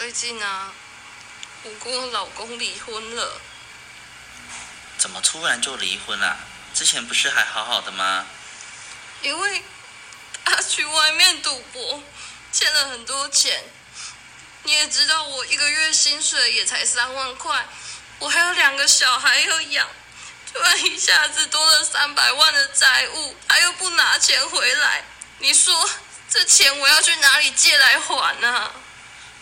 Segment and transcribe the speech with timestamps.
[0.00, 0.72] 最近啊，
[1.62, 3.38] 我跟我老公离婚了。
[4.96, 6.38] 怎么突然就离婚了？
[6.72, 8.24] 之前不是还好好的吗？
[9.20, 9.62] 因为
[10.42, 12.02] 他去外面赌博，
[12.50, 13.62] 欠了很多钱。
[14.62, 17.66] 你也知道，我一个月薪水也才三万块，
[18.20, 19.86] 我还有两个小孩要养，
[20.50, 25.04] 突然一下子多了三百万的债务，他又不拿钱回来，
[25.40, 25.90] 你说
[26.30, 28.72] 这钱我要去哪里借来还呢？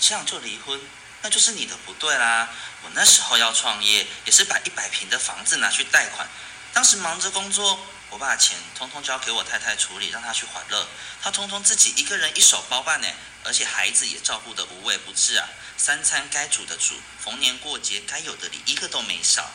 [0.00, 0.80] 这样就离婚，
[1.22, 2.48] 那就是你的不对啦。
[2.82, 6.28] 我那时候要创业，也是把一百平的房子拿去贷款，
[6.72, 7.78] 当时忙着工作，
[8.10, 10.86] 我把钱通通交给我太太处理，让她去还乐，
[11.20, 13.08] 她通通自己一个人一手包办呢，
[13.44, 19.50] 而且孩子也照顾得无微不至啊，三餐该煮的煮，逢年过节该有的礼一个都没少。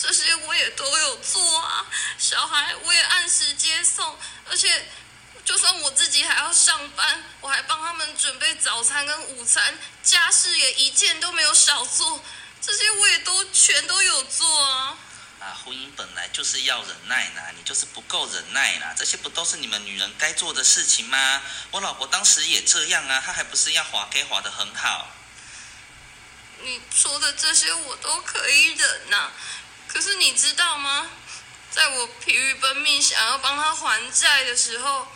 [0.00, 1.84] 这些我也都有做啊，
[2.16, 4.16] 小孩我也按时接送，
[4.48, 4.86] 而且。
[5.50, 12.22] 就算我自己还要上班，我还帮他们准备早餐跟午餐，家事也一件都没有少做，
[12.62, 14.96] 这些我也都全都有做啊。
[15.40, 21.42] 啊，婚姻本来就是要忍耐呐，你就是不够忍耐啦，这些不都是你们女人该做的事情吗？
[21.72, 25.08] 我老婆当时也这样啊，她还不是要滑给滑的很好。
[26.62, 29.32] 你说的这些我都可以忍呐，
[29.88, 31.10] 可是你知道吗？
[31.72, 35.08] 在我疲于奔命想要帮他还债的时候。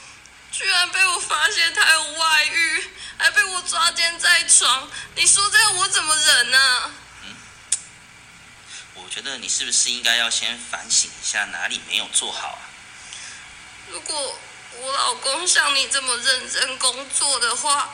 [0.56, 2.84] 居然被我发现他有外遇，
[3.18, 6.90] 还被我抓奸在床，你说这样我怎么忍呢？
[7.24, 7.34] 嗯，
[8.94, 12.62] 我觉得你是不是应该要先反省一下哪里没有做好啊？
[13.90, 14.38] 如果
[14.80, 17.92] 我老公像你这么认真工作的话，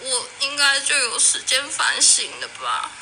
[0.00, 2.92] 我应该就有时间反省了吧？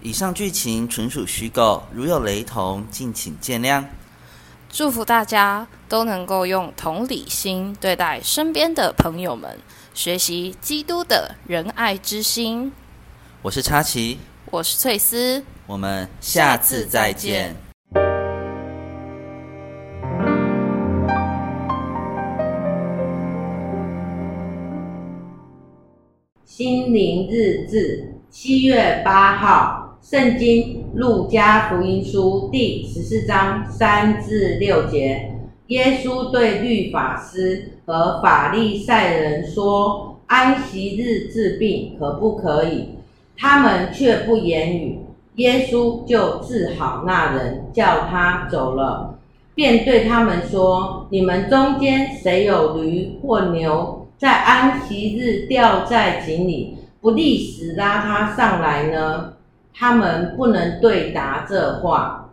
[0.00, 3.84] 以上剧情纯属虚构，如有雷同，敬请见谅。
[4.76, 9.56] 祝福大家都能够用同理心对待身边的朋友们，
[9.94, 12.72] 学习基督的仁爱之心。
[13.40, 14.18] 我是插旗，
[14.50, 17.54] 我是翠丝，我们下次再见。
[26.44, 29.83] 心灵日志，七月八号。
[30.04, 35.32] 圣经路加福音书第十四章三至六节，
[35.68, 42.90] 耶稣对律法师和法利赛人说：“安息日治病可不可以？”
[43.38, 44.98] 他们却不言语。
[45.36, 49.18] 耶稣就治好那人，叫他走了，
[49.54, 59.32] 便对他们说：“你们中间谁有驴或牛，在安息日掉在井里，不立时拉他上来呢？”
[59.76, 62.32] 他们不能对答这话。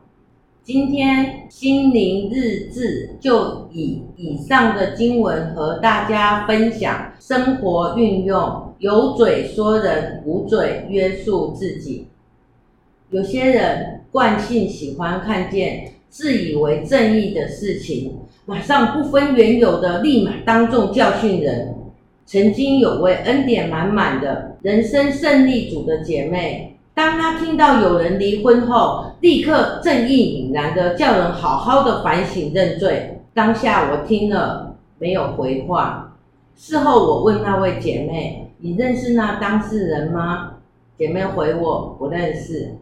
[0.64, 12.08] 今天心灵日志就以以上的经文和大家分享生活运用，有嘴说人，无嘴约束自己。
[13.10, 21.74] 有些人惯性喜欢看见自以为正义的事情，马上不分缘由的立马当众教训人。
[22.28, 26.78] 曾经有位恩典满满的人生胜利组的姐妹。
[27.02, 33.24] 当他听到有人离婚后，立刻正义凛然的叫人好好的反省认罪。
[33.34, 36.16] 当下我听了没有回话。
[36.56, 40.52] 事后我问那位姐妹：“你认识那当事人吗？”
[40.96, 42.76] 姐妹回我：“不认识。”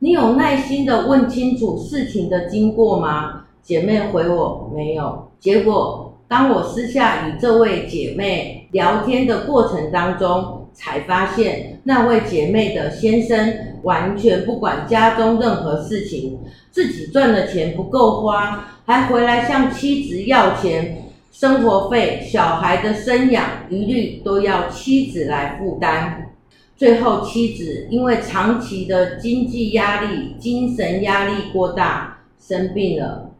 [0.00, 3.44] 你有耐心的问清楚事情的经过吗？
[3.62, 10.57] 姐妹回我：“没有。”结果当我私下与这位姐妹聊天的过程当中。
[10.78, 13.52] 才发现那位姐妹的先生
[13.82, 16.38] 完全不管家中任何事情，
[16.70, 21.02] 自己赚的钱不够花，还回来向妻子要钱，
[21.32, 26.30] 生活费、小孩的生养一律都要妻子来负担。
[26.76, 33.32] 最后，妻子因为长期的经济压力、精神压力过大，生病了，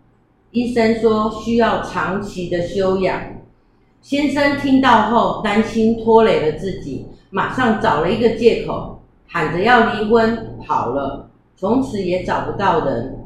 [0.50, 3.38] 医生说需要长期的休养。
[4.02, 7.06] 先生听到后，担心拖累了自己。
[7.30, 13.16] 马上找了一个借口，喊着要离婚，跑了，从此也找不到人。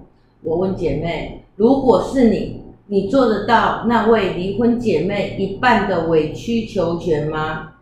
[0.43, 7.75] 我问姐妹：“如果是你，你做得到那位离婚姐妹一半的委曲求全吗？”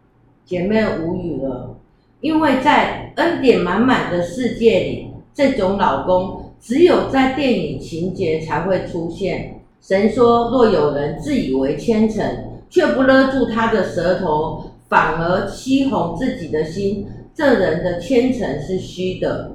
[0.44, 1.76] 姐妹无语了，
[2.20, 9.60] 因为在恩典满满的世界里，这种老公只有在电影情节才会出现。
[9.80, 12.22] 神说：“若有人自以为虔诚，
[12.68, 19.52] 却不勒住他的舌头。”反而欺哄自己的心，这人的虔诚是虚的。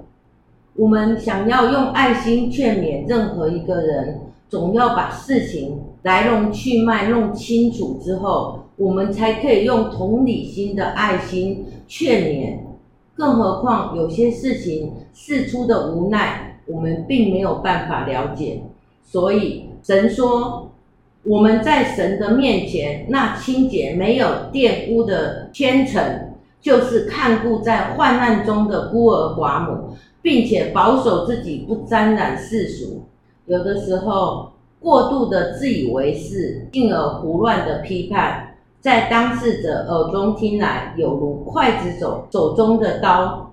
[0.75, 12.59] 我们想要用爱心劝勉任何一个人，总要把事情来龙去脉弄清楚之后，我们才可以用同理心的爱心劝勉。
[13.13, 18.61] 更何况有些事情事出的无奈，我们并没有办法了解。
[19.03, 20.71] 所以神说，
[21.27, 33.05] 我们在神的面前，那清洁没有玷污的虔诚，就是看顾在患难中的孤儿寡母，并且保守自己不沾染世俗。
[33.47, 43.51] 有的时候，过度的自以为是，进而胡乱的批判，在当事者耳中听来，有如刽子手手中的刀。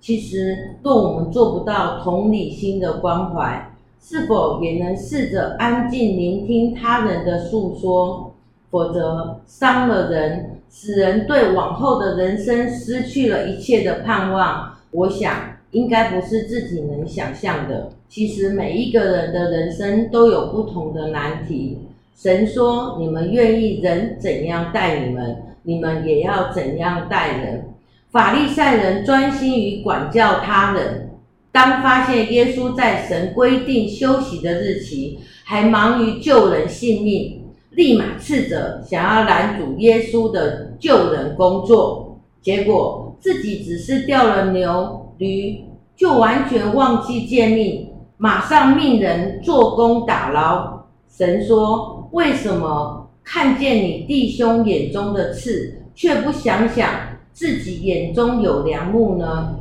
[0.00, 8.34] 其实，若我们做不到同理心的关怀，是否也能试着安静聆听他人的诉说？
[8.70, 14.76] 否则，伤了人，使人对往后的人生失去了一切的盼望。
[14.90, 15.56] 我想。
[15.72, 17.90] 应该不是自己能想象的。
[18.08, 21.80] 其实每一个人的人生都有不同的难题。
[22.16, 27.64] 神说：“你们愿意人怎样待你们，你们也要怎样待人。”
[28.10, 31.10] 法利赛人专心于管教他人，
[31.56, 42.20] 当发现耶稣在神规定休息的日期，还忙于救人性命，立马斥责，想要拦阻耶稣的救人工作。
[42.42, 45.14] 结果自己只是掉了牛。
[45.16, 45.64] 驴
[45.96, 47.88] 就完全忘记诫命，
[48.18, 50.88] 马上命人做工打捞。
[51.08, 56.90] 神说：“为什么看见你弟兄眼中的刺，却不想想
[57.32, 59.56] 自己眼中有良木呢？”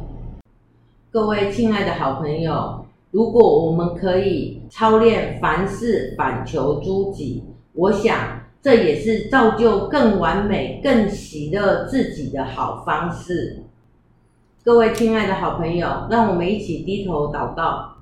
[1.15, 7.41] 各位亲爱的好朋友，如果我们可以操练凡事反求诸己，
[7.71, 8.17] 我想
[8.61, 13.63] 这也是造就更完美、更喜乐自己的好方式。
[14.61, 17.93] 各位亲爱的好朋友，让我们一起低头祷告。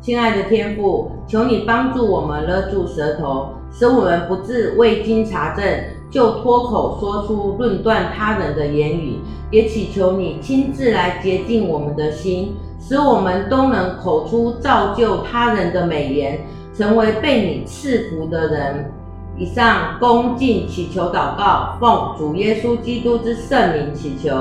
[0.00, 5.64] 亲爱的天父，求你帮助我们勒住舌头，使我们不致未经查证
[6.10, 9.18] 就脱口说出论断他人的言语。
[9.50, 16.40] 也祈求你亲自来洁净我们的心，使我们都能口出造就他人的美言，
[16.72, 18.92] 成为被你赐福的人。
[19.36, 24.34] 以上恭敬祈求祷告，奉主耶稣基督之圣名祈求，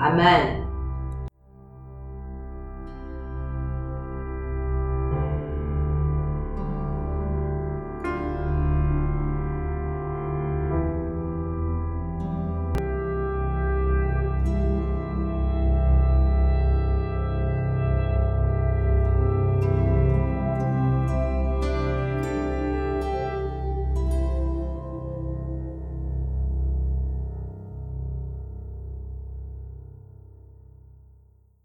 [0.00, 0.63] 阿门。